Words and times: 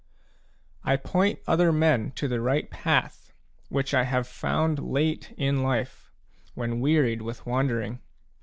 I 0.83 0.95
point 0.95 1.37
other 1.45 1.71
men 1.71 2.09
to 2.15 2.27
the 2.27 2.41
right 2.41 2.67
path, 2.71 3.31
which 3.69 3.93
I 3.93 4.05
have 4.05 4.27
found 4.27 4.79
late 4.79 5.31
in 5.37 5.61
life, 5.61 6.09
when 6.55 6.79
wearied 6.79 7.21
with 7.21 7.45
wandering. 7.45 7.99